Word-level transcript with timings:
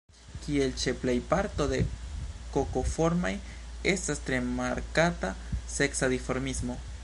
Kiel 0.43 0.71
ĉe 0.83 0.93
plej 1.01 1.13
parto 1.33 1.67
de 1.73 1.81
Kokoformaj, 2.55 3.33
estas 3.95 4.25
tre 4.31 4.41
markata 4.57 5.33
seksa 5.79 6.11
dimorfismo. 6.15 6.83